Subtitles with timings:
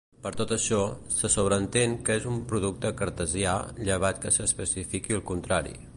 [0.21, 0.79] Per tot això,
[1.15, 3.53] se sobreentén que en un producte cartesià,
[3.91, 5.81] llevat que s'especifiqui el contrari.